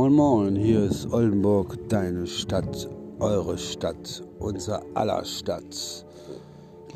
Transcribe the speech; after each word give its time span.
Moin 0.00 0.14
Moin, 0.14 0.56
hier 0.56 0.84
ist 0.84 1.12
Oldenburg, 1.12 1.76
deine 1.90 2.26
Stadt, 2.26 2.88
eure 3.18 3.58
Stadt, 3.58 4.24
unser 4.38 4.82
aller 4.94 5.22
Stadt. 5.26 6.06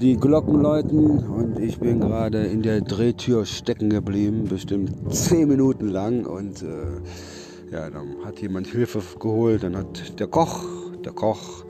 Die 0.00 0.16
Glocken 0.16 0.62
läuten 0.62 1.18
und 1.18 1.58
ich 1.58 1.78
bin 1.78 2.00
gerade 2.00 2.46
in 2.46 2.62
der 2.62 2.80
Drehtür 2.80 3.44
stecken 3.44 3.90
geblieben, 3.90 4.44
bestimmt 4.44 5.14
10 5.14 5.46
Minuten 5.46 5.88
lang 5.88 6.24
und 6.24 6.62
äh, 6.62 7.74
ja, 7.74 7.90
dann 7.90 8.24
hat 8.24 8.40
jemand 8.40 8.68
Hilfe 8.68 9.02
geholt, 9.20 9.64
dann 9.64 9.76
hat 9.76 10.18
der 10.18 10.26
Koch, 10.26 10.64
der 11.04 11.12
Koch 11.12 11.66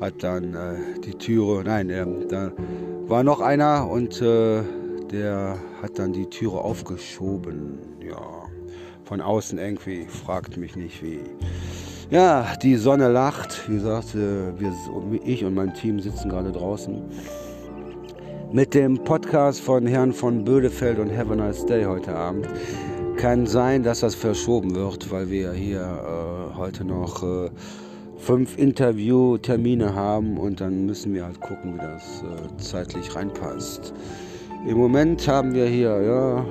hat 0.00 0.22
dann 0.22 0.54
äh, 0.54 1.00
die 1.04 1.18
Türe, 1.18 1.64
nein, 1.64 1.90
äh, 1.90 2.06
da 2.30 2.50
war 3.06 3.22
noch 3.22 3.42
einer 3.42 3.90
und 3.90 4.22
äh, 4.22 4.62
der 5.12 5.58
hat 5.82 5.98
dann 5.98 6.14
die 6.14 6.30
Türe 6.30 6.56
aufgeschoben, 6.62 7.78
ja 8.00 8.46
von 9.06 9.20
außen 9.20 9.58
irgendwie, 9.58 10.04
fragt 10.06 10.56
mich 10.56 10.74
nicht 10.74 11.02
wie. 11.02 11.20
Ja, 12.10 12.56
die 12.60 12.74
Sonne 12.74 13.08
lacht. 13.08 13.68
Wie 13.68 13.76
gesagt, 13.76 14.14
wir, 14.14 14.52
ich 15.24 15.44
und 15.44 15.54
mein 15.54 15.74
Team 15.74 16.00
sitzen 16.00 16.28
gerade 16.28 16.50
draußen. 16.50 17.02
Mit 18.52 18.74
dem 18.74 18.98
Podcast 19.04 19.60
von 19.60 19.86
Herrn 19.86 20.12
von 20.12 20.44
Bödefeld 20.44 20.98
und 20.98 21.16
Have 21.16 21.32
a 21.32 21.36
Nice 21.36 21.64
Day 21.66 21.84
heute 21.84 22.14
Abend. 22.16 22.48
Kann 23.16 23.46
sein, 23.46 23.84
dass 23.84 24.00
das 24.00 24.16
verschoben 24.16 24.74
wird, 24.74 25.10
weil 25.10 25.30
wir 25.30 25.52
hier 25.52 25.82
äh, 25.82 26.56
heute 26.56 26.84
noch 26.84 27.22
äh, 27.22 27.50
fünf 28.18 28.58
Interviewtermine 28.58 29.94
haben 29.94 30.36
und 30.36 30.60
dann 30.60 30.84
müssen 30.84 31.14
wir 31.14 31.24
halt 31.24 31.40
gucken, 31.40 31.74
wie 31.74 31.78
das 31.78 32.22
äh, 32.22 32.56
zeitlich 32.58 33.14
reinpasst. 33.14 33.94
Im 34.66 34.78
Moment 34.78 35.26
haben 35.28 35.54
wir 35.54 35.66
hier 35.66 36.02
ja, 36.02 36.44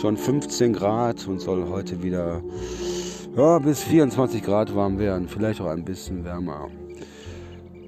schon 0.00 0.16
15 0.16 0.72
Grad 0.72 1.26
und 1.26 1.40
soll 1.40 1.68
heute 1.68 2.02
wieder 2.02 2.42
ja, 3.36 3.58
bis 3.58 3.82
24 3.82 4.42
Grad 4.42 4.74
warm 4.74 4.98
werden, 4.98 5.28
vielleicht 5.28 5.60
auch 5.60 5.66
ein 5.66 5.84
bisschen 5.84 6.24
wärmer. 6.24 6.68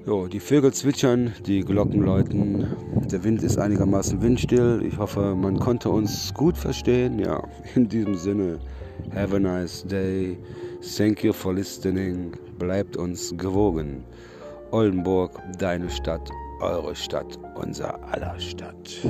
Jo, 0.05 0.27
die 0.27 0.39
Vögel 0.39 0.73
zwitschern, 0.73 1.33
die 1.45 1.61
Glocken 1.61 2.01
läuten, 2.01 2.67
der 3.11 3.23
Wind 3.23 3.43
ist 3.43 3.57
einigermaßen 3.57 4.21
windstill. 4.21 4.81
Ich 4.83 4.97
hoffe, 4.97 5.35
man 5.35 5.59
konnte 5.59 5.89
uns 5.89 6.33
gut 6.33 6.57
verstehen. 6.57 7.19
Ja, 7.19 7.43
in 7.75 7.87
diesem 7.87 8.15
Sinne, 8.15 8.59
have 9.13 9.35
a 9.35 9.39
nice 9.39 9.85
day. 9.85 10.37
Thank 10.97 11.23
you 11.23 11.33
for 11.33 11.53
listening. 11.53 12.31
Bleibt 12.57 12.97
uns 12.97 13.33
gewogen. 13.37 14.03
Oldenburg, 14.71 15.31
deine 15.57 15.89
Stadt, 15.89 16.29
eure 16.61 16.95
Stadt, 16.95 17.37
unser 17.55 17.99
aller 18.11 18.39
Stadt. 18.39 19.01